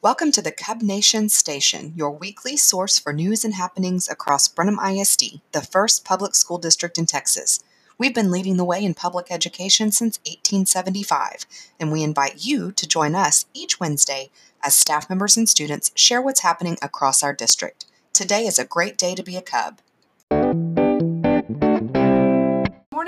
Welcome 0.00 0.30
to 0.32 0.42
the 0.42 0.52
Cub 0.52 0.80
Nation 0.80 1.28
Station, 1.28 1.92
your 1.96 2.12
weekly 2.12 2.56
source 2.56 3.00
for 3.00 3.12
news 3.12 3.44
and 3.44 3.54
happenings 3.54 4.08
across 4.08 4.46
Brenham 4.46 4.78
ISD, 4.78 5.40
the 5.50 5.60
first 5.60 6.04
public 6.04 6.36
school 6.36 6.58
district 6.58 6.98
in 6.98 7.06
Texas. 7.06 7.58
We've 7.98 8.14
been 8.14 8.30
leading 8.30 8.58
the 8.58 8.64
way 8.64 8.84
in 8.84 8.94
public 8.94 9.26
education 9.28 9.90
since 9.90 10.20
1875, 10.20 11.46
and 11.80 11.90
we 11.90 12.04
invite 12.04 12.46
you 12.46 12.70
to 12.70 12.86
join 12.86 13.16
us 13.16 13.46
each 13.52 13.80
Wednesday 13.80 14.30
as 14.62 14.76
staff 14.76 15.10
members 15.10 15.36
and 15.36 15.48
students 15.48 15.90
share 15.96 16.22
what's 16.22 16.42
happening 16.42 16.78
across 16.80 17.24
our 17.24 17.32
district. 17.32 17.84
Today 18.12 18.46
is 18.46 18.60
a 18.60 18.64
great 18.64 18.98
day 18.98 19.16
to 19.16 19.24
be 19.24 19.36
a 19.36 19.42
Cub. 19.42 19.80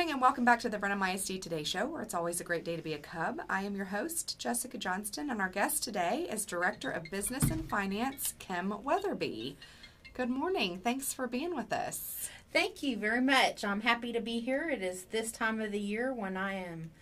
Morning 0.01 0.15
and 0.15 0.23
welcome 0.23 0.47
back 0.47 0.59
to 0.59 0.71
the 0.71 0.79
Brenham 0.79 1.03
ISD 1.03 1.43
Today 1.43 1.63
Show, 1.63 1.85
where 1.85 2.01
it's 2.01 2.15
always 2.15 2.41
a 2.41 2.45
great 2.45 2.65
day 2.65 2.75
to 2.75 2.81
be 2.81 2.95
a 2.95 2.99
Cub. 2.99 3.43
I 3.51 3.65
am 3.65 3.77
your 3.77 3.85
host, 3.85 4.39
Jessica 4.39 4.79
Johnston, 4.79 5.29
and 5.29 5.43
our 5.43 5.51
guest 5.51 5.85
today 5.85 6.27
is 6.33 6.47
Director 6.47 6.91
of 6.91 7.11
Business 7.11 7.51
and 7.51 7.69
Finance, 7.69 8.33
Kim 8.39 8.73
Weatherby. 8.83 9.59
Good 10.15 10.31
morning. 10.31 10.81
Thanks 10.83 11.13
for 11.13 11.27
being 11.27 11.55
with 11.55 11.71
us. 11.71 12.31
Thank 12.51 12.83
you 12.83 12.97
very 12.97 13.21
much. 13.21 13.63
I'm 13.63 13.83
happy 13.83 14.11
to 14.15 14.23
be 14.23 14.41
here. 14.41 14.71
It 14.71 14.81
is 14.81 15.03
this 15.05 15.31
time 15.31 15.61
of 15.61 15.71
the 15.71 15.79
year 15.79 16.15
when 16.15 16.35
I 16.35 16.55
am 16.55 16.93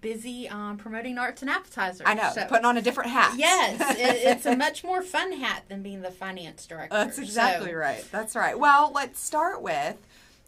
busy 0.00 0.48
um, 0.48 0.76
promoting 0.76 1.18
arts 1.18 1.42
and 1.42 1.50
appetizers. 1.50 2.06
I 2.06 2.14
know, 2.14 2.30
so, 2.32 2.46
putting 2.46 2.66
on 2.66 2.76
a 2.76 2.82
different 2.82 3.10
hat. 3.10 3.34
Yes, 3.36 3.98
it, 3.98 4.28
it's 4.30 4.46
a 4.46 4.54
much 4.66 4.84
more 4.84 5.02
fun 5.02 5.32
hat 5.32 5.64
than 5.68 5.82
being 5.82 6.02
the 6.02 6.12
finance 6.12 6.66
director. 6.66 6.94
That's 6.94 7.18
exactly 7.18 7.72
so. 7.72 7.76
right. 7.78 8.04
That's 8.12 8.36
right. 8.36 8.56
Well, 8.56 8.92
let's 8.94 9.18
start 9.18 9.60
with 9.60 9.96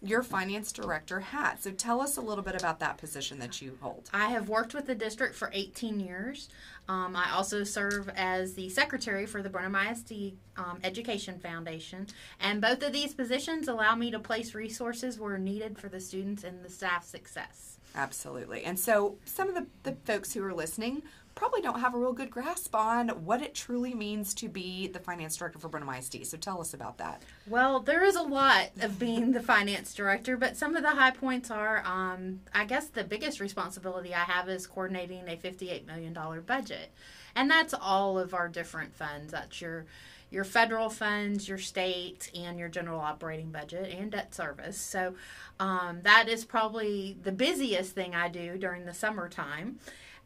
your 0.09 0.23
finance 0.23 0.73
director 0.73 1.21
hat. 1.21 1.63
So 1.63 1.71
tell 1.71 2.01
us 2.01 2.17
a 2.17 2.21
little 2.21 2.45
bit 2.45 2.55
about 2.55 2.79
that 2.81 2.99
position 2.99 3.39
that 3.41 3.61
you 3.61 3.79
hold. 3.81 4.09
I 4.13 4.29
have 4.29 4.49
worked 4.49 4.75
with 4.75 4.87
the 4.87 4.95
district 4.95 5.35
for 5.35 5.51
18 5.53 6.01
years. 6.01 6.49
Um, 6.89 7.17
I 7.17 7.33
also 7.33 7.65
serve 7.65 8.09
as 8.17 8.55
the 8.55 8.69
secretary 8.69 9.27
for 9.27 9.43
the 9.43 9.51
Brenham 9.51 9.75
ISD 9.75 10.35
um, 10.57 10.79
Education 10.85 11.39
Foundation. 11.39 12.07
And 12.41 12.61
both 12.61 12.83
of 12.83 12.93
these 12.93 13.15
positions 13.15 13.69
allow 13.69 13.95
me 13.97 14.11
to 14.11 14.19
place 14.19 14.55
resources 14.55 15.19
where 15.19 15.39
needed 15.39 15.79
for 15.79 15.89
the 15.89 16.01
students 16.01 16.45
and 16.45 16.65
the 16.65 16.71
staff 16.71 17.05
success. 17.05 17.79
Absolutely. 17.95 18.63
And 18.65 18.79
so 18.79 19.17
some 19.25 19.49
of 19.49 19.55
the, 19.55 19.67
the 19.83 19.97
folks 20.05 20.35
who 20.35 20.45
are 20.45 20.55
listening 20.55 21.03
probably 21.37 21.61
don't 21.61 21.81
have 21.81 21.95
a 21.95 21.99
real 21.99 22.15
good 22.15 22.31
grasp 22.31 22.75
on 22.75 23.11
what 23.11 23.43
it 23.43 23.55
truly 23.55 23.95
means 23.95 24.35
to 24.35 24.49
be 24.49 24.89
the 24.89 24.99
finance 24.99 25.37
director 25.37 25.59
for 25.59 25.69
Brenham 25.69 25.95
ISD. 25.95 26.27
So 26.27 26.37
tell 26.37 26.61
us 26.61 26.75
about 26.75 26.99
that. 26.99 27.23
Well, 27.47 27.79
there 27.79 28.03
is 28.03 28.17
a 28.17 28.23
lot 28.23 28.71
of 28.81 28.99
being 28.99 29.33
the 29.33 29.43
finance 29.43 29.95
director, 29.95 30.37
but 30.37 30.57
some 30.57 30.75
of 30.75 30.83
the 30.83 30.91
high 30.91 31.11
points 31.13 31.51
are 31.51 31.85
um, 31.85 32.41
I 32.55 32.65
guess 32.65 32.89
the 32.89 33.05
biggest 33.05 33.39
responsibility 33.39 34.15
I 34.15 34.25
have 34.25 34.49
is 34.49 34.67
coordinating 34.67 35.29
a 35.29 35.37
$58 35.37 35.87
million 35.87 36.17
budget. 36.47 36.91
And 37.37 37.51
that's 37.51 37.75
all 37.75 38.19
of 38.19 38.33
our 38.33 38.49
different 38.49 38.97
funds. 38.97 39.31
That's 39.31 39.61
your 39.61 39.85
your 40.29 40.43
federal 40.43 40.91
funds, 40.91 41.49
your 41.49 41.59
state, 41.59 42.33
and 42.35 42.59
your 42.59 42.69
general 42.69 42.99
operating 42.99 43.53
budget 43.53 43.95
and 43.97 44.11
debt 44.11 44.35
service. 44.35 44.77
So 44.77 45.15
um, 45.61 46.01
that 46.03 46.29
is 46.29 46.45
probably 46.45 47.17
the 47.23 47.31
busiest 47.31 47.93
thing 47.93 48.15
I 48.15 48.29
do 48.29 48.59
during 48.59 48.87
the 48.87 48.95
summertime. 48.95 49.79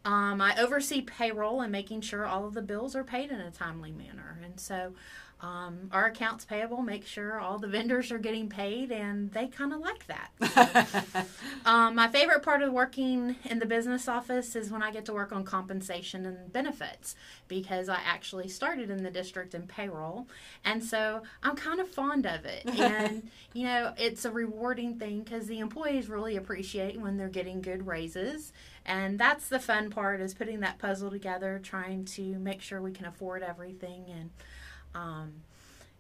Um, 0.05 0.41
I 0.41 0.59
oversee 0.59 1.03
payroll 1.03 1.61
and 1.61 1.71
making 1.71 2.01
sure 2.01 2.27
all 2.27 2.47
of 2.47 2.55
the 2.55 2.63
bills 2.63 2.97
are 2.97 3.05
paid 3.05 3.31
in 3.31 3.41
a 3.41 3.51
timely 3.51 3.93
manner. 3.93 4.39
And 4.43 4.59
so 4.59 4.95
um, 5.43 5.89
our 5.91 6.07
accounts 6.07 6.45
payable 6.45 6.83
make 6.83 7.07
sure 7.07 7.41
all 7.41 7.59
the 7.59 7.67
vendors 7.69 8.13
are 8.13 8.19
getting 8.19 8.49
paid, 8.49 8.93
and 8.93 9.33
they 9.33 9.47
kind 9.47 9.73
of 9.73 9.81
like 9.81 10.07
that. 10.07 11.27
um, 11.65 11.95
my 11.95 12.09
favorite 12.09 12.43
part 12.43 12.63
of 12.63 12.73
working 12.73 13.37
in 13.45 13.59
the 13.59 13.67
business 13.67 14.07
office 14.07 14.55
is 14.55 14.71
when 14.71 14.83
I 14.83 14.91
get 14.91 15.07
to 15.07 15.13
work 15.13 15.33
on 15.33 15.45
compensation 15.45 16.27
and 16.27 16.53
benefits 16.53 17.15
because 17.49 17.89
I 17.89 18.01
actually 18.05 18.49
started 18.49 18.91
in 18.91 19.03
the 19.03 19.11
district 19.11 19.55
in 19.55 19.63
payroll, 19.63 20.27
and 20.65 20.85
so 20.85 21.23
I'm 21.43 21.57
kind 21.57 21.81
of 21.81 21.89
fond 21.89 22.27
of 22.27 22.45
it. 22.45 22.65
And 22.81 23.31
you 23.53 23.65
know, 23.65 23.93
it's 23.99 24.25
a 24.25 24.31
rewarding 24.31 24.99
thing 24.99 25.23
because 25.23 25.47
the 25.47 25.59
employees 25.61 26.09
really 26.09 26.37
appreciate 26.37 26.99
when 26.99 27.17
they're 27.17 27.29
getting 27.29 27.61
good 27.61 27.87
raises 27.87 28.53
and 28.91 29.21
that's 29.21 29.49
the 29.49 29.61
fun 29.61 29.89
part 29.91 30.21
is 30.21 30.35
putting 30.35 30.61
that 30.61 30.81
puzzle 30.81 31.13
together 31.13 31.61
trying 31.63 32.05
to 32.07 32.23
make 32.41 32.61
sure 32.61 32.83
we 32.83 32.91
can 32.91 33.07
afford 33.07 33.45
everything. 33.45 34.07
And 34.11 34.31
um, 34.97 35.33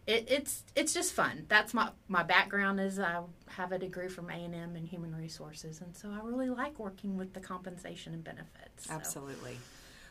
it, 0.09 0.27
it's 0.29 0.65
it's 0.75 0.93
just 0.93 1.13
fun. 1.13 1.47
That's 1.49 1.73
my 1.73 1.91
my 2.09 2.25
background 2.25 2.81
is 2.81 2.99
i 2.99 3.21
have 3.47 3.71
a 3.71 3.79
degree 3.79 4.09
from 4.09 4.29
a&m 4.29 4.75
in 4.75 4.85
human 4.87 5.15
resources. 5.15 5.81
And 5.81 5.97
so 5.97 6.11
i 6.11 6.19
really 6.25 6.51
like 6.51 6.81
working 6.81 7.17
with 7.17 7.33
the 7.33 7.41
compensation 7.41 8.13
and 8.13 8.25
benefits 8.25 8.89
so. 8.89 8.95
absolutely 8.95 9.57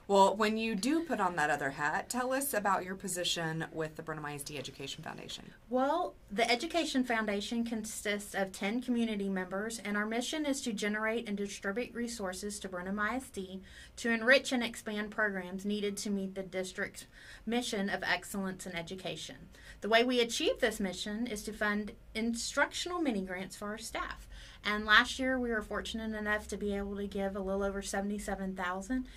well, 0.09 0.35
when 0.35 0.57
you 0.57 0.73
do 0.73 1.01
put 1.01 1.19
on 1.19 1.35
that 1.35 1.51
other 1.51 1.69
hat, 1.69 2.09
tell 2.09 2.33
us 2.33 2.51
about 2.51 2.83
your 2.83 2.95
position 2.95 3.67
with 3.71 3.95
the 3.95 4.01
Brenham 4.01 4.25
ISD 4.25 4.55
Education 4.55 5.03
Foundation. 5.03 5.51
Well, 5.69 6.15
the 6.31 6.49
Education 6.49 7.03
Foundation 7.03 7.63
consists 7.63 8.33
of 8.33 8.51
10 8.51 8.81
community 8.81 9.29
members, 9.29 9.77
and 9.77 9.95
our 9.95 10.07
mission 10.07 10.47
is 10.47 10.61
to 10.61 10.73
generate 10.73 11.29
and 11.29 11.37
distribute 11.37 11.93
resources 11.93 12.57
to 12.59 12.67
Brenham 12.67 12.99
ISD 12.99 13.61
to 13.97 14.09
enrich 14.09 14.51
and 14.51 14.63
expand 14.63 15.11
programs 15.11 15.63
needed 15.63 15.95
to 15.97 16.09
meet 16.09 16.33
the 16.33 16.41
district's 16.41 17.05
mission 17.45 17.87
of 17.87 18.01
excellence 18.01 18.65
in 18.65 18.75
education. 18.75 19.35
The 19.81 19.89
way 19.89 20.03
we 20.03 20.21
achieve 20.21 20.59
this 20.59 20.79
mission 20.79 21.27
is 21.27 21.43
to 21.43 21.53
fund 21.53 21.91
instructional 22.15 22.99
mini 22.99 23.21
grants 23.21 23.55
for 23.55 23.67
our 23.67 23.77
staff. 23.77 24.27
And 24.65 24.85
last 24.85 25.19
year 25.19 25.39
we 25.39 25.51
were 25.51 25.61
fortunate 25.61 26.17
enough 26.17 26.47
to 26.47 26.57
be 26.57 26.75
able 26.75 26.97
to 26.97 27.07
give 27.07 27.35
a 27.35 27.39
little 27.39 27.63
over 27.63 27.81
77,000 27.81 29.07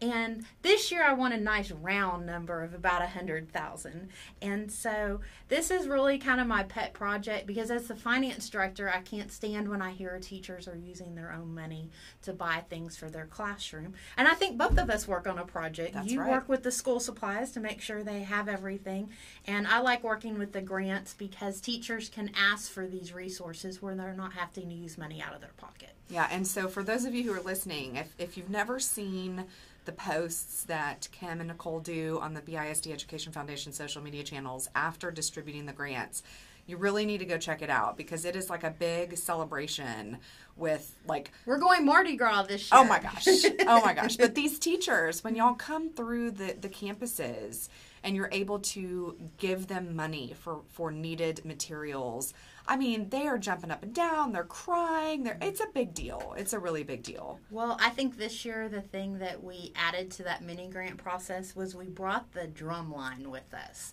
and 0.00 0.44
this 0.62 0.90
year 0.90 1.04
I 1.04 1.12
want 1.12 1.34
a 1.34 1.40
nice 1.40 1.70
round 1.70 2.24
number 2.24 2.62
of 2.62 2.72
about 2.72 3.02
a 3.02 3.06
hundred 3.06 3.52
thousand. 3.52 4.08
And 4.40 4.72
so 4.72 5.20
this 5.48 5.70
is 5.70 5.86
really 5.86 6.18
kind 6.18 6.40
of 6.40 6.46
my 6.46 6.62
pet 6.62 6.94
project 6.94 7.46
because 7.46 7.70
as 7.70 7.88
the 7.88 7.94
finance 7.94 8.48
director, 8.48 8.90
I 8.90 9.00
can't 9.00 9.30
stand 9.30 9.68
when 9.68 9.82
I 9.82 9.90
hear 9.90 10.18
teachers 10.18 10.66
are 10.66 10.76
using 10.76 11.14
their 11.14 11.32
own 11.32 11.54
money 11.54 11.90
to 12.22 12.32
buy 12.32 12.64
things 12.70 12.96
for 12.96 13.10
their 13.10 13.26
classroom. 13.26 13.92
And 14.16 14.26
I 14.26 14.34
think 14.34 14.56
both 14.56 14.78
of 14.78 14.88
us 14.88 15.06
work 15.06 15.26
on 15.26 15.38
a 15.38 15.44
project. 15.44 15.94
That's 15.94 16.10
you 16.10 16.20
right. 16.20 16.30
work 16.30 16.48
with 16.48 16.62
the 16.62 16.72
school 16.72 17.00
supplies 17.00 17.52
to 17.52 17.60
make 17.60 17.82
sure 17.82 18.02
they 18.02 18.20
have 18.20 18.48
everything. 18.48 19.10
And 19.46 19.66
I 19.66 19.80
like 19.80 20.02
working 20.02 20.38
with 20.38 20.52
the 20.52 20.62
grants 20.62 21.12
because 21.12 21.60
teachers 21.60 22.08
can 22.08 22.30
ask 22.34 22.70
for 22.70 22.86
these 22.86 23.12
resources 23.12 23.82
where 23.82 23.94
they're 23.94 24.14
not 24.14 24.32
having 24.32 24.70
to 24.70 24.74
use 24.74 24.96
money 24.96 25.22
out 25.22 25.34
of 25.34 25.42
their 25.42 25.52
pocket. 25.58 25.90
Yeah, 26.08 26.26
and 26.30 26.46
so 26.46 26.66
for 26.68 26.82
those 26.82 27.04
of 27.04 27.14
you 27.14 27.22
who 27.22 27.38
are 27.38 27.42
listening, 27.42 27.96
if, 27.96 28.14
if 28.18 28.36
you've 28.36 28.50
never 28.50 28.80
seen 28.80 29.44
the 29.84 29.92
posts 29.92 30.64
that 30.64 31.08
Kim 31.12 31.40
and 31.40 31.48
Nicole 31.48 31.80
do 31.80 32.18
on 32.20 32.34
the 32.34 32.40
BISD 32.40 32.92
Education 32.92 33.32
Foundation 33.32 33.72
social 33.72 34.02
media 34.02 34.22
channels 34.22 34.68
after 34.74 35.10
distributing 35.10 35.66
the 35.66 35.72
grants. 35.72 36.22
You 36.66 36.76
really 36.76 37.04
need 37.06 37.18
to 37.18 37.24
go 37.24 37.38
check 37.38 37.62
it 37.62 37.70
out 37.70 37.96
because 37.96 38.24
it 38.24 38.36
is 38.36 38.50
like 38.50 38.64
a 38.64 38.70
big 38.70 39.16
celebration 39.16 40.18
with 40.56 40.94
like 41.06 41.32
we're 41.46 41.58
going 41.58 41.84
Mardi 41.84 42.16
Gras 42.16 42.42
this 42.42 42.68
oh 42.72 42.82
year. 42.82 42.86
Oh 42.86 42.88
my 42.88 42.98
gosh. 43.00 43.26
Oh 43.66 43.80
my 43.84 43.94
gosh. 43.94 44.16
But 44.16 44.34
these 44.34 44.58
teachers, 44.58 45.24
when 45.24 45.34
y'all 45.34 45.54
come 45.54 45.90
through 45.90 46.32
the, 46.32 46.56
the 46.60 46.68
campuses 46.68 47.68
and 48.02 48.14
you're 48.14 48.28
able 48.32 48.58
to 48.58 49.16
give 49.38 49.66
them 49.66 49.96
money 49.96 50.34
for, 50.38 50.60
for 50.68 50.90
needed 50.90 51.44
materials, 51.44 52.34
I 52.66 52.76
mean, 52.76 53.08
they 53.08 53.26
are 53.26 53.38
jumping 53.38 53.70
up 53.70 53.82
and 53.82 53.94
down, 53.94 54.32
they're 54.32 54.44
crying, 54.44 55.24
they're 55.24 55.38
it's 55.40 55.60
a 55.60 55.66
big 55.74 55.94
deal. 55.94 56.34
It's 56.36 56.52
a 56.52 56.58
really 56.58 56.84
big 56.84 57.02
deal. 57.02 57.40
Well, 57.50 57.76
I 57.80 57.90
think 57.90 58.16
this 58.16 58.44
year 58.44 58.68
the 58.68 58.82
thing 58.82 59.18
that 59.18 59.42
we 59.42 59.72
added 59.74 60.10
to 60.12 60.22
that 60.24 60.42
mini 60.42 60.68
grant 60.68 60.98
process 60.98 61.56
was 61.56 61.74
we 61.74 61.86
brought 61.86 62.32
the 62.32 62.46
drum 62.46 62.92
line 62.92 63.30
with 63.30 63.52
us. 63.54 63.92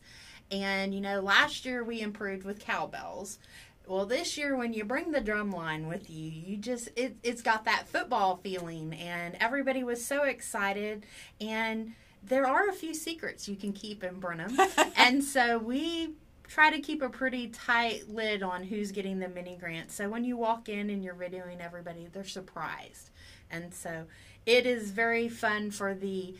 And 0.51 0.93
you 0.93 1.01
know, 1.01 1.19
last 1.19 1.65
year 1.65 1.83
we 1.83 2.01
improved 2.01 2.43
with 2.43 2.59
cowbells. 2.59 3.39
Well, 3.85 4.05
this 4.05 4.37
year 4.37 4.55
when 4.55 4.73
you 4.73 4.83
bring 4.83 5.11
the 5.11 5.21
drum 5.21 5.51
line 5.51 5.87
with 5.87 6.09
you, 6.09 6.29
you 6.29 6.57
just 6.57 6.89
it, 6.95 7.15
it's 7.23 7.41
got 7.41 7.65
that 7.65 7.87
football 7.87 8.37
feeling 8.37 8.93
and 8.93 9.35
everybody 9.39 9.83
was 9.83 10.05
so 10.05 10.23
excited 10.23 11.05
and 11.39 11.93
there 12.23 12.45
are 12.45 12.67
a 12.67 12.73
few 12.73 12.93
secrets 12.93 13.47
you 13.47 13.55
can 13.55 13.71
keep 13.71 14.03
in 14.03 14.19
Brenham. 14.19 14.57
and 14.97 15.23
so 15.23 15.57
we 15.57 16.13
try 16.47 16.71
to 16.71 16.79
keep 16.79 17.01
a 17.01 17.09
pretty 17.09 17.47
tight 17.47 18.09
lid 18.09 18.41
on 18.41 18.63
who's 18.63 18.91
getting 18.91 19.19
the 19.19 19.29
mini 19.29 19.57
grants. 19.57 19.95
So 19.95 20.09
when 20.09 20.23
you 20.23 20.37
walk 20.37 20.69
in 20.69 20.89
and 20.89 21.03
you're 21.03 21.15
videoing 21.15 21.59
everybody, 21.59 22.07
they're 22.11 22.23
surprised. 22.23 23.09
And 23.51 23.73
so 23.73 24.05
it 24.45 24.65
is 24.65 24.91
very 24.91 25.29
fun 25.29 25.71
for 25.71 25.93
the 25.93 26.35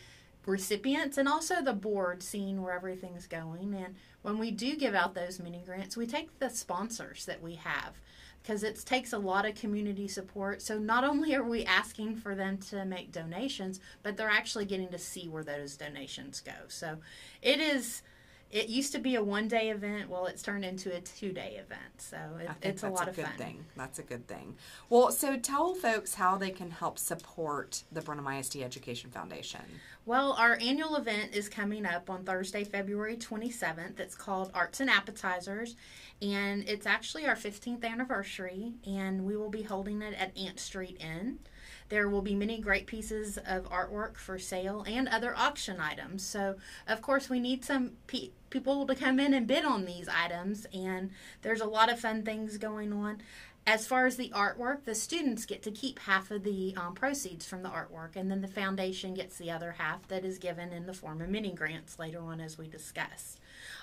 recipients 0.48 1.18
and 1.18 1.28
also 1.28 1.62
the 1.62 1.72
board 1.72 2.22
seeing 2.22 2.62
where 2.62 2.74
everything's 2.74 3.26
going. 3.26 3.74
And 3.74 3.94
when 4.22 4.38
we 4.38 4.50
do 4.50 4.76
give 4.76 4.94
out 4.94 5.14
those 5.14 5.38
mini 5.38 5.62
grants, 5.64 5.96
we 5.96 6.06
take 6.06 6.38
the 6.38 6.48
sponsors 6.48 7.24
that 7.26 7.42
we 7.42 7.54
have 7.56 8.00
because 8.42 8.62
it 8.62 8.82
takes 8.84 9.12
a 9.12 9.18
lot 9.18 9.46
of 9.46 9.54
community 9.54 10.08
support. 10.08 10.62
So 10.62 10.78
not 10.78 11.04
only 11.04 11.34
are 11.34 11.42
we 11.42 11.64
asking 11.64 12.16
for 12.16 12.34
them 12.34 12.58
to 12.70 12.84
make 12.84 13.12
donations, 13.12 13.80
but 14.02 14.16
they're 14.16 14.30
actually 14.30 14.64
getting 14.64 14.88
to 14.88 14.98
see 14.98 15.28
where 15.28 15.44
those 15.44 15.76
donations 15.76 16.40
go. 16.40 16.52
So 16.68 16.98
it 17.42 17.60
is 17.60 18.02
it 18.50 18.68
used 18.68 18.92
to 18.92 18.98
be 18.98 19.14
a 19.14 19.22
one 19.22 19.46
day 19.46 19.70
event. 19.70 20.08
Well, 20.08 20.26
it's 20.26 20.42
turned 20.42 20.64
into 20.64 20.94
a 20.94 21.00
two 21.00 21.32
day 21.32 21.56
event. 21.60 21.98
So 21.98 22.16
it, 22.40 22.50
it's 22.62 22.82
a 22.82 22.88
lot 22.88 23.06
a 23.06 23.10
of 23.10 23.16
good 23.16 23.26
fun. 23.26 23.36
Thing. 23.36 23.64
That's 23.76 23.98
a 23.98 24.02
good 24.02 24.26
thing. 24.26 24.56
Well, 24.88 25.10
so 25.12 25.36
tell 25.36 25.74
folks 25.74 26.14
how 26.14 26.36
they 26.38 26.50
can 26.50 26.70
help 26.70 26.98
support 26.98 27.82
the 27.92 28.00
Brenham 28.00 28.26
ISD 28.26 28.56
Education 28.56 29.10
Foundation. 29.10 29.60
Well, 30.06 30.32
our 30.32 30.58
annual 30.62 30.96
event 30.96 31.34
is 31.34 31.48
coming 31.50 31.84
up 31.84 32.08
on 32.08 32.24
Thursday, 32.24 32.64
February 32.64 33.16
27th. 33.16 34.00
It's 34.00 34.14
called 34.14 34.50
Arts 34.54 34.80
and 34.80 34.88
Appetizers, 34.88 35.76
and 36.22 36.66
it's 36.66 36.86
actually 36.86 37.26
our 37.26 37.36
15th 37.36 37.84
anniversary, 37.84 38.72
and 38.86 39.24
we 39.26 39.36
will 39.36 39.50
be 39.50 39.62
holding 39.62 40.00
it 40.00 40.14
at 40.18 40.36
Ant 40.38 40.58
Street 40.58 40.98
Inn. 41.00 41.40
There 41.88 42.08
will 42.08 42.22
be 42.22 42.34
many 42.34 42.60
great 42.60 42.86
pieces 42.86 43.38
of 43.38 43.70
artwork 43.70 44.16
for 44.16 44.38
sale 44.38 44.84
and 44.86 45.08
other 45.08 45.36
auction 45.36 45.80
items. 45.80 46.22
So, 46.22 46.56
of 46.86 47.00
course, 47.00 47.30
we 47.30 47.40
need 47.40 47.64
some 47.64 47.92
pe- 48.06 48.30
people 48.50 48.86
to 48.86 48.94
come 48.94 49.18
in 49.18 49.32
and 49.34 49.46
bid 49.46 49.64
on 49.64 49.84
these 49.84 50.08
items, 50.08 50.66
and 50.72 51.10
there's 51.42 51.60
a 51.60 51.66
lot 51.66 51.90
of 51.90 51.98
fun 51.98 52.22
things 52.22 52.58
going 52.58 52.92
on. 52.92 53.22
As 53.66 53.86
far 53.86 54.06
as 54.06 54.16
the 54.16 54.30
artwork, 54.30 54.84
the 54.84 54.94
students 54.94 55.44
get 55.44 55.62
to 55.64 55.70
keep 55.70 55.98
half 55.98 56.30
of 56.30 56.42
the 56.42 56.74
um, 56.74 56.94
proceeds 56.94 57.44
from 57.44 57.62
the 57.62 57.68
artwork, 57.68 58.16
and 58.16 58.30
then 58.30 58.40
the 58.40 58.48
foundation 58.48 59.12
gets 59.12 59.36
the 59.36 59.50
other 59.50 59.72
half 59.72 60.08
that 60.08 60.24
is 60.24 60.38
given 60.38 60.72
in 60.72 60.86
the 60.86 60.94
form 60.94 61.20
of 61.20 61.28
mini 61.28 61.52
grants 61.52 61.98
later 61.98 62.20
on, 62.20 62.40
as 62.40 62.56
we 62.56 62.66
discuss. 62.66 63.38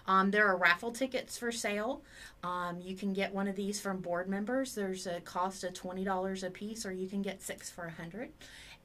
Um, 0.08 0.32
there 0.32 0.48
are 0.48 0.58
raffle 0.58 0.92
tickets 0.92 1.38
for 1.38 1.52
sale. 1.52 2.04
Um, 2.44 2.80
you 2.82 2.96
can 2.96 3.14
get 3.14 3.34
one 3.34 3.48
of 3.48 3.56
these 3.56 3.82
from 3.82 4.02
board 4.02 4.28
members. 4.30 4.76
There's 4.76 5.08
a 5.08 5.22
cost 5.22 5.64
of 5.64 5.74
twenty 5.74 6.04
dollars 6.04 6.44
a 6.44 6.50
piece, 6.50 6.86
or 6.86 6.92
you 6.92 7.08
can 7.08 7.22
get 7.22 7.42
six 7.42 7.70
for 7.72 7.86
a 7.86 7.92
hundred. 7.92 8.30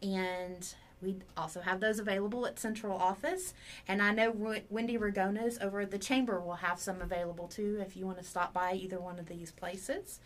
And 0.02 0.66
we 1.02 1.16
also 1.36 1.60
have 1.60 1.80
those 1.80 1.98
available 1.98 2.46
at 2.46 2.58
central 2.58 2.96
office. 2.96 3.54
And 3.88 4.02
I 4.02 4.12
know 4.12 4.30
Wendy 4.68 4.98
Ragona's 4.98 5.58
over 5.60 5.80
at 5.80 5.90
the 5.90 5.98
chamber 5.98 6.40
will 6.40 6.54
have 6.54 6.78
some 6.78 7.00
available 7.00 7.48
too 7.48 7.82
if 7.86 7.96
you 7.96 8.06
want 8.06 8.18
to 8.18 8.24
stop 8.24 8.52
by 8.52 8.74
either 8.74 8.98
one 8.98 9.18
of 9.18 9.26
these 9.26 9.50
places. 9.50 10.20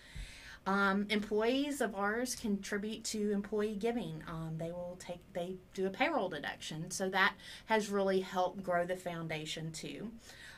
Um, 0.67 1.07
employees 1.11 1.81
of 1.81 1.95
ours 1.95 2.35
contribute 2.35 3.05
to 3.05 3.33
employee 3.33 3.77
giving. 3.77 4.23
Um, 4.27 4.55
they 4.57 4.71
will 4.71 4.97
take, 4.99 5.21
they 5.35 5.57
do 5.75 5.87
a 5.87 5.91
payroll 5.91 6.31
deduction. 6.31 6.91
So 6.91 7.11
that 7.11 7.35
has 7.67 7.91
really 7.91 8.21
helped 8.21 8.63
grow 8.63 8.87
the 8.87 8.97
foundation 8.97 9.73
too. 9.73 10.11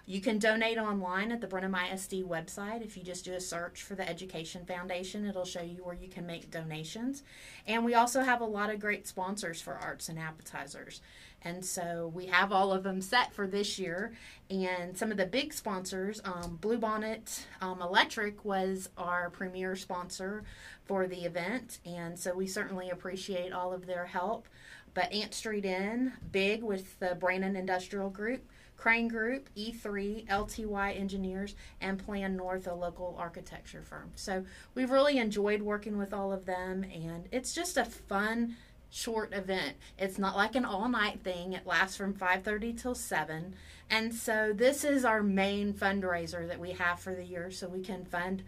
You 0.08 0.20
can 0.20 0.38
donate 0.38 0.78
online 0.78 1.32
at 1.32 1.40
the 1.40 1.48
Brenham 1.48 1.74
ISD 1.74 2.22
website. 2.22 2.80
If 2.80 2.96
you 2.96 3.02
just 3.02 3.24
do 3.24 3.32
a 3.32 3.40
search 3.40 3.82
for 3.82 3.96
the 3.96 4.08
Education 4.08 4.64
Foundation, 4.64 5.26
it'll 5.26 5.44
show 5.44 5.62
you 5.62 5.82
where 5.82 5.96
you 5.96 6.06
can 6.06 6.24
make 6.24 6.48
donations. 6.48 7.24
And 7.66 7.84
we 7.84 7.94
also 7.94 8.22
have 8.22 8.40
a 8.40 8.44
lot 8.44 8.70
of 8.70 8.78
great 8.78 9.08
sponsors 9.08 9.60
for 9.60 9.74
arts 9.74 10.08
and 10.08 10.16
appetizers. 10.16 11.00
And 11.42 11.64
so 11.64 12.12
we 12.14 12.26
have 12.26 12.52
all 12.52 12.72
of 12.72 12.84
them 12.84 13.00
set 13.00 13.32
for 13.32 13.48
this 13.48 13.80
year. 13.80 14.12
And 14.48 14.96
some 14.96 15.10
of 15.10 15.16
the 15.16 15.26
big 15.26 15.52
sponsors, 15.52 16.20
um, 16.24 16.56
Bluebonnet 16.62 17.44
um, 17.60 17.82
Electric 17.82 18.44
was 18.44 18.88
our 18.96 19.28
premier 19.30 19.74
sponsor 19.74 20.44
for 20.84 21.08
the 21.08 21.24
event. 21.24 21.80
And 21.84 22.16
so 22.16 22.32
we 22.32 22.46
certainly 22.46 22.90
appreciate 22.90 23.52
all 23.52 23.72
of 23.72 23.86
their 23.86 24.06
help. 24.06 24.46
But 24.94 25.12
Ant 25.12 25.34
Street 25.34 25.64
Inn, 25.64 26.12
big 26.30 26.62
with 26.62 26.98
the 27.00 27.16
Brannan 27.16 27.56
Industrial 27.56 28.08
Group, 28.08 28.42
Crane 28.76 29.08
Group, 29.08 29.48
E3, 29.56 30.26
LTY 30.28 30.98
Engineers, 30.98 31.54
and 31.80 31.98
Plan 31.98 32.36
North, 32.36 32.66
a 32.66 32.74
local 32.74 33.16
architecture 33.18 33.82
firm. 33.82 34.12
So 34.14 34.44
we've 34.74 34.90
really 34.90 35.18
enjoyed 35.18 35.62
working 35.62 35.98
with 35.98 36.12
all 36.12 36.32
of 36.32 36.44
them, 36.44 36.84
and 36.84 37.28
it's 37.32 37.54
just 37.54 37.76
a 37.76 37.84
fun 37.84 38.56
short 38.90 39.32
event. 39.32 39.76
It's 39.98 40.18
not 40.18 40.36
like 40.36 40.54
an 40.54 40.64
all-night 40.64 41.20
thing. 41.22 41.52
It 41.52 41.66
lasts 41.66 41.96
from 41.96 42.14
5:30 42.14 42.72
till 42.72 42.94
7. 42.94 43.54
And 43.90 44.14
so 44.14 44.52
this 44.54 44.84
is 44.84 45.04
our 45.04 45.22
main 45.22 45.74
fundraiser 45.74 46.46
that 46.46 46.60
we 46.60 46.72
have 46.72 47.00
for 47.00 47.14
the 47.14 47.24
year 47.24 47.50
so 47.50 47.68
we 47.68 47.82
can 47.82 48.04
fund 48.04 48.42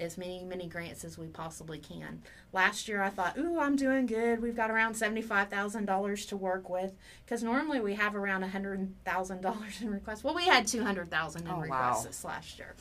as 0.00 0.18
many 0.18 0.44
many 0.44 0.66
grants 0.66 1.04
as 1.04 1.18
we 1.18 1.26
possibly 1.28 1.78
can. 1.78 2.22
Last 2.52 2.88
year 2.88 3.02
I 3.02 3.10
thought, 3.10 3.38
"Ooh, 3.38 3.58
I'm 3.58 3.76
doing 3.76 4.06
good. 4.06 4.40
We've 4.42 4.56
got 4.56 4.70
around 4.70 4.94
$75,000 4.94 6.26
to 6.26 6.36
work 6.36 6.68
with 6.68 6.92
because 7.24 7.42
normally 7.42 7.80
we 7.80 7.94
have 7.94 8.14
around 8.14 8.42
$100,000 8.42 9.82
in 9.82 9.90
requests. 9.90 10.24
Well, 10.24 10.34
we 10.34 10.44
had 10.44 10.66
200,000 10.66 11.42
in 11.42 11.48
oh, 11.48 11.60
requests 11.60 11.98
wow. 11.98 12.02
this 12.06 12.24
last 12.24 12.58
year. 12.58 12.74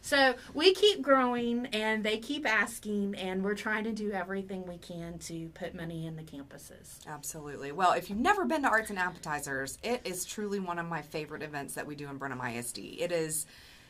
So, 0.00 0.34
we 0.54 0.74
keep 0.74 1.02
growing 1.02 1.66
and 1.66 2.04
they 2.04 2.18
keep 2.18 2.46
asking 2.46 3.16
and 3.16 3.42
we're 3.42 3.54
trying 3.54 3.84
to 3.84 3.92
do 3.92 4.12
everything 4.12 4.66
we 4.66 4.78
can 4.78 5.18
to 5.20 5.48
put 5.48 5.74
money 5.74 6.06
in 6.06 6.16
the 6.16 6.22
campuses. 6.22 7.04
Absolutely. 7.06 7.72
Well, 7.72 7.92
if 7.92 8.08
you've 8.08 8.18
never 8.18 8.44
been 8.44 8.62
to 8.62 8.68
Arts 8.68 8.90
and 8.90 8.98
Appetizers, 8.98 9.78
it 9.82 10.00
is 10.04 10.24
truly 10.24 10.60
one 10.60 10.78
of 10.78 10.86
my 10.86 11.02
favorite 11.02 11.42
events 11.42 11.74
that 11.74 11.86
we 11.86 11.96
do 11.96 12.08
in 12.08 12.16
Brenham 12.16 12.40
ISD. 12.40 12.78
It 12.78 13.12
is 13.12 13.46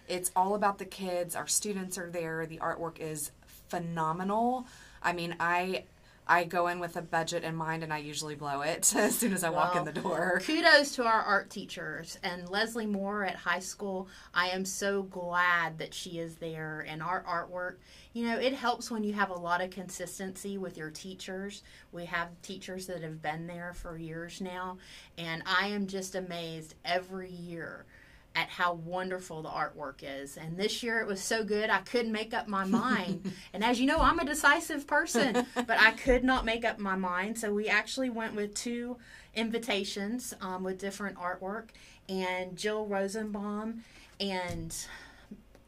it's 0.08 0.30
all 0.34 0.54
about 0.54 0.78
the 0.78 0.84
kids. 0.84 1.36
Our 1.36 1.46
students 1.46 1.98
are 1.98 2.10
there. 2.10 2.46
The 2.46 2.58
artwork 2.58 2.98
is 2.98 3.30
phenomenal. 3.68 4.66
I 5.02 5.12
mean, 5.12 5.36
I 5.38 5.84
I 6.30 6.44
go 6.44 6.66
in 6.68 6.78
with 6.78 6.96
a 6.96 7.02
budget 7.02 7.42
in 7.42 7.56
mind 7.56 7.82
and 7.82 7.90
I 7.90 7.98
usually 7.98 8.34
blow 8.34 8.60
it 8.60 8.94
as 8.96 9.16
soon 9.16 9.32
as 9.32 9.42
I 9.42 9.48
well, 9.48 9.60
walk 9.60 9.76
in 9.76 9.84
the 9.84 9.92
door. 9.92 10.40
Kudos 10.44 10.94
to 10.96 11.04
our 11.04 11.22
art 11.22 11.48
teachers 11.48 12.18
and 12.22 12.48
Leslie 12.50 12.86
Moore 12.86 13.24
at 13.24 13.36
high 13.36 13.60
school. 13.60 14.08
I 14.34 14.48
am 14.48 14.64
so 14.66 15.04
glad 15.04 15.78
that 15.78 15.94
she 15.94 16.18
is 16.18 16.36
there 16.36 16.84
and 16.86 17.02
our 17.02 17.22
artwork. 17.24 17.76
You 18.12 18.26
know, 18.26 18.38
it 18.38 18.52
helps 18.52 18.90
when 18.90 19.04
you 19.04 19.14
have 19.14 19.30
a 19.30 19.34
lot 19.34 19.62
of 19.62 19.70
consistency 19.70 20.58
with 20.58 20.76
your 20.76 20.90
teachers. 20.90 21.62
We 21.92 22.04
have 22.06 22.28
teachers 22.42 22.86
that 22.88 23.02
have 23.02 23.22
been 23.22 23.46
there 23.46 23.72
for 23.74 23.96
years 23.96 24.40
now, 24.40 24.78
and 25.16 25.42
I 25.46 25.68
am 25.68 25.86
just 25.86 26.14
amazed 26.14 26.74
every 26.84 27.30
year 27.30 27.86
at 28.38 28.48
how 28.48 28.72
wonderful 28.72 29.42
the 29.42 29.48
artwork 29.48 30.02
is. 30.02 30.36
And 30.36 30.56
this 30.56 30.80
year 30.80 31.00
it 31.00 31.08
was 31.08 31.20
so 31.20 31.42
good 31.42 31.70
I 31.70 31.80
couldn't 31.80 32.12
make 32.12 32.32
up 32.32 32.46
my 32.46 32.64
mind. 32.64 33.32
and 33.52 33.64
as 33.64 33.80
you 33.80 33.86
know, 33.86 33.98
I'm 33.98 34.20
a 34.20 34.24
decisive 34.24 34.86
person, 34.86 35.44
but 35.54 35.80
I 35.80 35.90
could 35.90 36.22
not 36.22 36.44
make 36.44 36.64
up 36.64 36.78
my 36.78 36.94
mind. 36.94 37.36
So 37.36 37.52
we 37.52 37.66
actually 37.66 38.10
went 38.10 38.36
with 38.36 38.54
two 38.54 38.96
invitations 39.34 40.34
um, 40.40 40.62
with 40.62 40.78
different 40.78 41.16
artwork. 41.16 41.70
And 42.08 42.56
Jill 42.56 42.86
Rosenbaum 42.86 43.82
and 44.20 44.74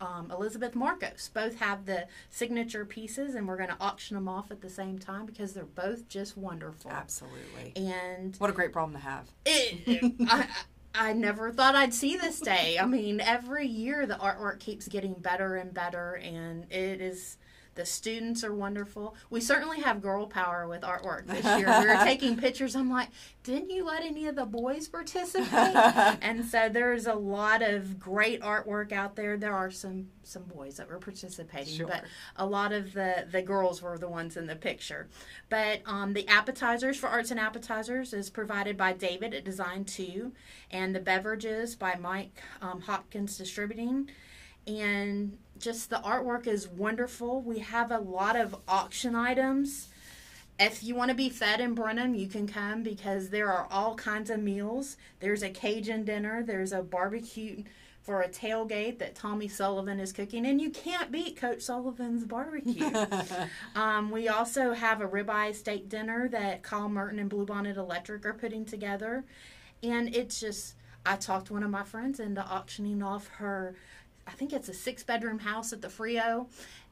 um, 0.00 0.30
Elizabeth 0.30 0.76
Marcos 0.76 1.28
both 1.34 1.56
have 1.56 1.86
the 1.86 2.06
signature 2.30 2.84
pieces, 2.84 3.34
and 3.34 3.46
we're 3.46 3.56
going 3.56 3.68
to 3.68 3.76
auction 3.80 4.14
them 4.14 4.28
off 4.28 4.50
at 4.52 4.60
the 4.60 4.70
same 4.70 4.98
time 4.98 5.26
because 5.26 5.52
they're 5.54 5.64
both 5.64 6.08
just 6.08 6.38
wonderful. 6.38 6.90
Absolutely. 6.90 7.72
And 7.76 8.36
what 8.36 8.48
a 8.48 8.52
great 8.52 8.72
problem 8.72 8.94
to 8.94 9.02
have. 9.02 9.28
It, 9.44 10.14
I, 10.28 10.46
I 10.94 11.12
never 11.12 11.52
thought 11.52 11.74
I'd 11.76 11.94
see 11.94 12.16
this 12.16 12.40
day. 12.40 12.78
I 12.80 12.86
mean, 12.86 13.20
every 13.20 13.66
year 13.66 14.06
the 14.06 14.14
artwork 14.14 14.58
keeps 14.58 14.88
getting 14.88 15.14
better 15.14 15.56
and 15.56 15.72
better, 15.72 16.14
and 16.16 16.70
it 16.70 17.00
is 17.00 17.38
the 17.80 17.86
students 17.86 18.44
are 18.44 18.54
wonderful. 18.54 19.14
We 19.30 19.40
certainly 19.40 19.80
have 19.80 20.02
girl 20.02 20.26
power 20.26 20.68
with 20.68 20.82
artwork 20.82 21.26
this 21.26 21.42
year. 21.46 21.80
we 21.80 21.86
were 21.86 21.96
taking 22.04 22.36
pictures. 22.36 22.76
I'm 22.76 22.90
like, 22.90 23.08
didn't 23.42 23.70
you 23.70 23.86
let 23.86 24.02
any 24.02 24.26
of 24.26 24.36
the 24.36 24.44
boys 24.44 24.86
participate? 24.86 25.48
and 26.20 26.44
so 26.44 26.68
there's 26.68 27.06
a 27.06 27.14
lot 27.14 27.62
of 27.62 27.98
great 27.98 28.42
artwork 28.42 28.92
out 28.92 29.16
there. 29.16 29.38
There 29.38 29.54
are 29.54 29.70
some 29.70 30.08
some 30.24 30.42
boys 30.42 30.76
that 30.76 30.90
were 30.90 30.98
participating, 30.98 31.74
sure. 31.74 31.86
but 31.86 32.04
a 32.36 32.44
lot 32.44 32.72
of 32.72 32.92
the 32.92 33.26
the 33.30 33.40
girls 33.40 33.80
were 33.80 33.96
the 33.96 34.10
ones 34.10 34.36
in 34.36 34.46
the 34.46 34.56
picture. 34.56 35.08
But 35.48 35.80
um, 35.86 36.12
the 36.12 36.28
appetizers 36.28 36.98
for 36.98 37.06
arts 37.06 37.30
and 37.30 37.40
appetizers 37.40 38.12
is 38.12 38.28
provided 38.28 38.76
by 38.76 38.92
David 38.92 39.32
at 39.32 39.42
Design 39.42 39.86
Two, 39.86 40.32
and 40.70 40.94
the 40.94 41.00
beverages 41.00 41.76
by 41.76 41.94
Mike 41.94 42.42
um, 42.60 42.82
Hopkins 42.82 43.38
Distributing, 43.38 44.10
and 44.66 45.36
just 45.58 45.90
the 45.90 45.96
artwork 45.96 46.46
is 46.46 46.68
wonderful. 46.68 47.42
We 47.42 47.58
have 47.60 47.90
a 47.90 47.98
lot 47.98 48.36
of 48.36 48.56
auction 48.66 49.14
items. 49.14 49.88
If 50.58 50.82
you 50.82 50.94
want 50.94 51.10
to 51.10 51.14
be 51.14 51.30
fed 51.30 51.60
in 51.60 51.74
Brenham, 51.74 52.14
you 52.14 52.28
can 52.28 52.46
come 52.46 52.82
because 52.82 53.30
there 53.30 53.50
are 53.50 53.66
all 53.70 53.94
kinds 53.94 54.28
of 54.30 54.40
meals. 54.40 54.96
There's 55.20 55.42
a 55.42 55.50
Cajun 55.50 56.04
dinner, 56.04 56.42
there's 56.42 56.72
a 56.72 56.82
barbecue 56.82 57.64
for 58.02 58.22
a 58.22 58.28
tailgate 58.28 58.98
that 58.98 59.14
Tommy 59.14 59.46
Sullivan 59.46 60.00
is 60.00 60.12
cooking, 60.12 60.46
and 60.46 60.60
you 60.60 60.70
can't 60.70 61.12
beat 61.12 61.36
Coach 61.36 61.62
Sullivan's 61.62 62.24
barbecue. 62.24 62.90
um, 63.74 64.10
we 64.10 64.28
also 64.28 64.72
have 64.72 65.00
a 65.00 65.08
ribeye 65.08 65.54
steak 65.54 65.88
dinner 65.88 66.28
that 66.28 66.62
Kyle 66.62 66.88
Merton 66.88 67.18
and 67.18 67.30
Bluebonnet 67.30 67.76
Electric 67.76 68.24
are 68.24 68.34
putting 68.34 68.64
together, 68.64 69.24
and 69.82 70.14
it's 70.14 70.40
just 70.40 70.74
I 71.04 71.16
talked 71.16 71.50
one 71.50 71.62
of 71.62 71.70
my 71.70 71.82
friends 71.82 72.20
into 72.20 72.42
auctioning 72.42 73.02
off 73.02 73.28
her 73.28 73.74
I 74.26 74.32
think 74.32 74.52
it's 74.52 74.68
a 74.68 74.74
six 74.74 75.02
bedroom 75.02 75.38
house 75.40 75.72
at 75.72 75.82
the 75.82 75.90
Frio, 75.90 76.48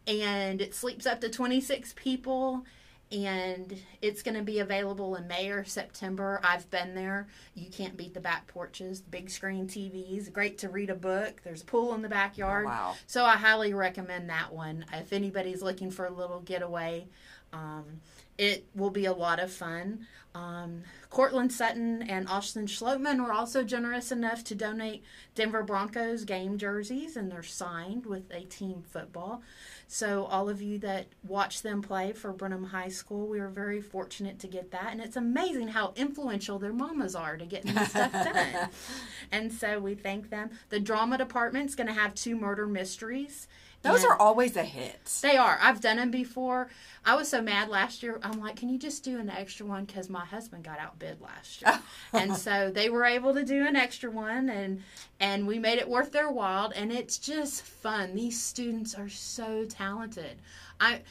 and 0.06 0.60
it 0.60 0.74
sleeps 0.74 1.06
up 1.06 1.20
to 1.20 1.28
26 1.28 1.94
people. 1.96 2.64
And 3.10 3.74
it's 4.02 4.22
going 4.22 4.36
to 4.36 4.42
be 4.42 4.58
available 4.58 5.16
in 5.16 5.26
May 5.26 5.48
or 5.48 5.64
September. 5.64 6.42
I've 6.44 6.70
been 6.70 6.94
there. 6.94 7.26
You 7.54 7.70
can't 7.70 7.96
beat 7.96 8.12
the 8.12 8.20
back 8.20 8.46
porches, 8.48 9.00
the 9.00 9.08
big 9.08 9.30
screen 9.30 9.66
TVs. 9.66 10.30
Great 10.30 10.58
to 10.58 10.68
read 10.68 10.90
a 10.90 10.94
book. 10.94 11.40
There's 11.42 11.62
a 11.62 11.64
pool 11.64 11.94
in 11.94 12.02
the 12.02 12.10
backyard. 12.10 12.66
Oh, 12.66 12.68
wow. 12.68 12.96
So 13.06 13.24
I 13.24 13.36
highly 13.36 13.72
recommend 13.72 14.28
that 14.28 14.52
one 14.52 14.84
if 14.92 15.14
anybody's 15.14 15.62
looking 15.62 15.90
for 15.90 16.04
a 16.04 16.10
little 16.12 16.40
getaway. 16.40 17.08
Um, 17.52 18.00
it 18.36 18.66
will 18.74 18.90
be 18.90 19.04
a 19.06 19.12
lot 19.12 19.40
of 19.40 19.52
fun. 19.52 20.06
Um, 20.34 20.82
Courtland 21.10 21.52
Sutton 21.52 22.02
and 22.02 22.28
Austin 22.28 22.66
Schlottmann 22.66 23.24
were 23.24 23.32
also 23.32 23.64
generous 23.64 24.12
enough 24.12 24.44
to 24.44 24.54
donate 24.54 25.02
Denver 25.34 25.64
Broncos 25.64 26.24
game 26.24 26.58
jerseys, 26.58 27.16
and 27.16 27.32
they're 27.32 27.42
signed 27.42 28.06
with 28.06 28.30
a 28.30 28.42
team 28.42 28.84
football. 28.86 29.42
So, 29.88 30.26
all 30.26 30.48
of 30.48 30.60
you 30.60 30.78
that 30.80 31.06
watch 31.26 31.62
them 31.62 31.80
play 31.80 32.12
for 32.12 32.32
Brenham 32.32 32.64
High 32.64 32.90
School, 32.90 33.26
we 33.26 33.40
were 33.40 33.48
very 33.48 33.80
fortunate 33.80 34.38
to 34.40 34.46
get 34.46 34.70
that. 34.70 34.92
And 34.92 35.00
it's 35.00 35.16
amazing 35.16 35.68
how 35.68 35.94
influential 35.96 36.58
their 36.58 36.74
mamas 36.74 37.16
are 37.16 37.38
to 37.38 37.46
getting 37.46 37.74
this 37.74 37.88
stuff 37.88 38.12
done. 38.12 38.68
and 39.32 39.50
so, 39.50 39.80
we 39.80 39.94
thank 39.94 40.28
them. 40.28 40.50
The 40.68 40.78
drama 40.78 41.16
department's 41.16 41.74
going 41.74 41.86
to 41.86 41.94
have 41.94 42.14
two 42.14 42.36
murder 42.36 42.66
mysteries. 42.66 43.48
Those 43.82 44.02
and 44.02 44.12
are 44.12 44.20
always 44.20 44.56
a 44.56 44.64
hit. 44.64 45.04
They 45.22 45.36
are. 45.36 45.58
I've 45.62 45.80
done 45.80 45.98
them 45.98 46.10
before. 46.10 46.68
I 47.04 47.14
was 47.14 47.28
so 47.28 47.40
mad 47.40 47.68
last 47.68 48.02
year. 48.02 48.18
I'm 48.22 48.40
like, 48.40 48.56
can 48.56 48.68
you 48.68 48.78
just 48.78 49.04
do 49.04 49.18
an 49.18 49.30
extra 49.30 49.64
one? 49.64 49.84
Because 49.84 50.10
my 50.10 50.24
husband 50.24 50.64
got 50.64 50.80
outbid 50.80 51.20
last 51.20 51.62
year, 51.62 51.72
oh. 51.74 51.82
and 52.18 52.36
so 52.36 52.70
they 52.70 52.90
were 52.90 53.04
able 53.04 53.34
to 53.34 53.44
do 53.44 53.66
an 53.66 53.76
extra 53.76 54.10
one, 54.10 54.48
and 54.50 54.82
and 55.20 55.46
we 55.46 55.58
made 55.58 55.78
it 55.78 55.88
worth 55.88 56.12
their 56.12 56.30
while. 56.30 56.72
And 56.74 56.92
it's 56.92 57.18
just 57.18 57.62
fun. 57.62 58.14
These 58.14 58.42
students 58.42 58.94
are 58.94 59.08
so 59.08 59.64
talented. 59.64 60.38
I 60.80 61.02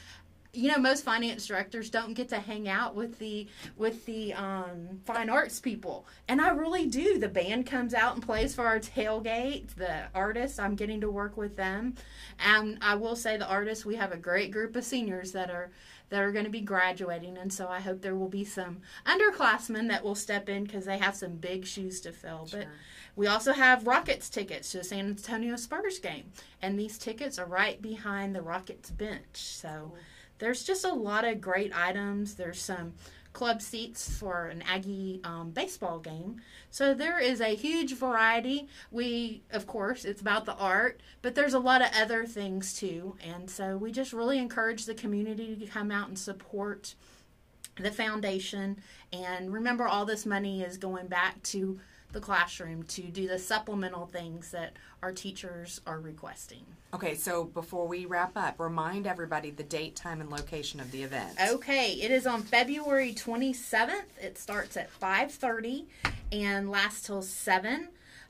you 0.58 0.72
know 0.72 0.78
most 0.78 1.04
finance 1.04 1.46
directors 1.46 1.88
don't 1.88 2.14
get 2.14 2.28
to 2.30 2.40
hang 2.40 2.68
out 2.68 2.96
with 2.96 3.20
the 3.20 3.46
with 3.76 4.04
the 4.06 4.34
um, 4.34 5.00
fine 5.04 5.30
arts 5.30 5.60
people. 5.60 6.04
And 6.26 6.40
i 6.40 6.48
really 6.48 6.86
do. 6.86 7.18
The 7.18 7.28
band 7.28 7.66
comes 7.66 7.94
out 7.94 8.14
and 8.14 8.22
plays 8.26 8.56
for 8.56 8.66
our 8.66 8.80
tailgate 8.80 9.76
the 9.76 10.06
artists. 10.14 10.58
I'm 10.58 10.74
getting 10.74 11.00
to 11.02 11.10
work 11.10 11.36
with 11.36 11.56
them. 11.56 11.94
And 12.44 12.78
i 12.82 12.96
will 12.96 13.14
say 13.14 13.36
the 13.36 13.46
artists 13.46 13.86
we 13.86 13.94
have 13.94 14.10
a 14.10 14.16
great 14.16 14.50
group 14.50 14.74
of 14.74 14.84
seniors 14.84 15.30
that 15.32 15.48
are 15.48 15.70
that 16.08 16.22
are 16.22 16.32
going 16.32 16.46
to 16.46 16.50
be 16.50 16.60
graduating. 16.60 17.38
And 17.38 17.52
so 17.52 17.68
i 17.68 17.78
hope 17.78 18.02
there 18.02 18.16
will 18.16 18.28
be 18.28 18.44
some 18.44 18.78
underclassmen 19.06 19.86
that 19.88 20.02
will 20.02 20.16
step 20.16 20.48
in 20.48 20.64
because 20.64 20.86
they 20.86 20.98
have 20.98 21.14
some 21.14 21.36
big 21.36 21.66
shoes 21.66 22.00
to 22.00 22.10
fill. 22.10 22.48
Sure. 22.48 22.60
but 22.60 22.68
we 23.14 23.28
also 23.28 23.52
have 23.52 23.86
rockets 23.86 24.28
tickets 24.28 24.72
to 24.72 24.78
the 24.78 24.84
san 24.84 25.06
antonio 25.06 25.54
spurs 25.54 26.00
game. 26.00 26.32
And 26.60 26.76
these 26.76 26.98
tickets 26.98 27.38
are 27.38 27.46
right 27.46 27.80
behind 27.80 28.34
the 28.34 28.42
rockets 28.42 28.90
bench. 28.90 29.36
So 29.36 29.92
cool 29.92 29.98
there's 30.38 30.64
just 30.64 30.84
a 30.84 30.92
lot 30.92 31.24
of 31.24 31.40
great 31.40 31.76
items. 31.76 32.34
There's 32.34 32.60
some 32.60 32.94
club 33.32 33.62
seats 33.62 34.18
for 34.18 34.46
an 34.46 34.62
Aggie 34.62 35.20
um, 35.22 35.50
baseball 35.50 35.98
game. 36.00 36.40
So 36.70 36.92
there 36.92 37.20
is 37.20 37.40
a 37.40 37.54
huge 37.54 37.94
variety. 37.94 38.68
We, 38.90 39.42
of 39.50 39.66
course, 39.66 40.04
it's 40.04 40.20
about 40.20 40.44
the 40.44 40.56
art, 40.56 41.00
but 41.22 41.34
there's 41.34 41.54
a 41.54 41.58
lot 41.58 41.82
of 41.82 41.88
other 41.94 42.24
things 42.24 42.74
too. 42.74 43.16
And 43.24 43.48
so 43.48 43.76
we 43.76 43.92
just 43.92 44.12
really 44.12 44.38
encourage 44.38 44.86
the 44.86 44.94
community 44.94 45.54
to 45.56 45.66
come 45.66 45.90
out 45.90 46.08
and 46.08 46.18
support 46.18 46.94
the 47.76 47.92
foundation. 47.92 48.78
And 49.12 49.52
remember, 49.52 49.86
all 49.86 50.04
this 50.04 50.26
money 50.26 50.62
is 50.62 50.76
going 50.76 51.06
back 51.06 51.42
to 51.44 51.78
the 52.12 52.20
classroom 52.20 52.82
to 52.84 53.02
do 53.02 53.28
the 53.28 53.38
supplemental 53.38 54.06
things 54.06 54.50
that 54.50 54.72
our 55.02 55.12
teachers 55.12 55.80
are 55.86 56.00
requesting. 56.00 56.64
Okay, 56.94 57.14
so 57.14 57.44
before 57.44 57.86
we 57.86 58.06
wrap 58.06 58.36
up, 58.36 58.58
remind 58.58 59.06
everybody 59.06 59.50
the 59.50 59.62
date, 59.62 59.94
time, 59.94 60.20
and 60.20 60.30
location 60.30 60.80
of 60.80 60.90
the 60.90 61.02
event. 61.02 61.38
Okay, 61.50 61.92
it 61.92 62.10
is 62.10 62.26
on 62.26 62.42
February 62.42 63.12
27th. 63.14 64.18
It 64.20 64.38
starts 64.38 64.76
at 64.76 64.90
5:30 64.90 65.86
and 66.32 66.70
lasts 66.70 67.06
till 67.06 67.22
7. 67.22 67.88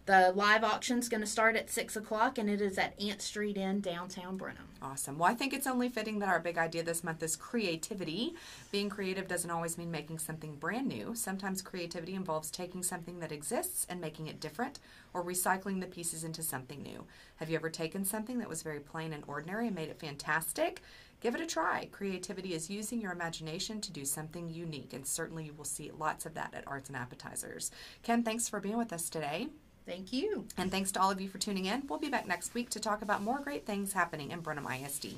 The 0.09 0.33
live 0.35 0.65
auction 0.65 0.99
is 0.99 1.11
going 1.11 1.21
to 1.21 1.27
start 1.27 1.55
at 1.55 1.69
6 1.69 1.95
o'clock 1.95 2.39
and 2.39 2.49
it 2.49 2.63
is 2.63 2.79
at 2.79 2.99
Ant 2.99 3.21
Street 3.21 3.59
in 3.59 3.83
downtown 3.83 4.39
Brenham. 4.39 4.69
Awesome. 4.81 5.19
Well, 5.19 5.31
I 5.31 5.35
think 5.35 5.53
it's 5.53 5.67
only 5.67 5.91
fitting 5.91 6.19
that 6.21 6.31
our 6.31 6.41
big 6.41 6.57
idea 6.57 6.83
this 6.83 7.05
month 7.05 7.23
is 7.23 7.37
creativity. 7.37 8.35
Being 8.73 8.89
creative 8.89 9.29
doesn't 9.29 9.51
always 9.51 9.77
mean 9.77 9.91
making 9.91 10.21
something 10.21 10.55
brand 10.55 10.89
new. 10.89 11.15
Sometimes 11.15 11.61
creativity 11.61 12.15
involves 12.15 12.51
taking 12.51 12.83
something 12.83 13.21
that 13.21 13.33
exists 13.33 13.87
and 13.91 14.01
making 14.01 14.29
it 14.29 14.41
different 14.41 14.79
or 15.13 15.23
recycling 15.23 15.83
the 15.83 15.87
pieces 15.87 16.25
into 16.25 16.43
something 16.43 16.83
new. 16.83 17.05
Have 17.37 17.51
you 17.51 17.57
ever 17.57 17.69
taken 17.69 18.07
something 18.07 18.39
that 18.39 18.49
was 18.49 18.63
very 18.63 18.81
plain 18.81 19.13
and 19.13 19.25
ordinary 19.27 19.67
and 19.67 19.77
made 19.77 19.91
it 19.91 20.01
fantastic? 20.01 20.81
Give 21.21 21.35
it 21.35 21.43
a 21.43 21.47
try. 21.47 21.87
Creativity 21.93 22.55
is 22.55 22.71
using 22.71 23.03
your 23.03 23.13
imagination 23.13 23.83
to 23.83 23.93
do 23.93 24.07
something 24.07 24.49
unique, 24.49 24.95
and 24.95 25.07
certainly 25.07 25.45
you 25.45 25.53
will 25.53 25.67
see 25.67 25.91
lots 25.91 26.25
of 26.25 26.33
that 26.33 26.55
at 26.55 26.67
Arts 26.67 26.89
and 26.89 26.97
Appetizers. 26.97 27.71
Kim, 28.03 28.23
thanks 28.23 28.49
for 28.49 28.59
being 28.59 28.79
with 28.79 28.95
us 28.95 29.11
today. 29.11 29.49
Thank 29.89 30.13
you. 30.13 30.45
And 30.59 30.71
thanks 30.71 30.93
to 30.93 31.01
all 31.01 31.11
of 31.11 31.19
you 31.19 31.31
for 31.31 31.39
tuning 31.39 31.65
in. 31.65 31.85
We'll 31.89 31.99
be 31.99 32.11
back 32.11 32.29
next 32.29 32.53
week 32.53 32.69
to 32.71 32.81
talk 32.81 33.01
about 33.01 33.23
more 33.23 33.39
great 33.39 33.65
things 33.65 33.95
happening 33.95 34.33
in 34.33 34.41
Brenham 34.41 34.67
ISD. 34.67 35.15